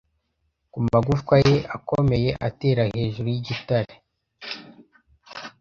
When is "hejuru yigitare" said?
2.95-3.93